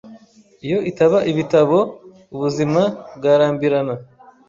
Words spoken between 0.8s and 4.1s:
itaba ibitabo, ubuzima bwarambirana.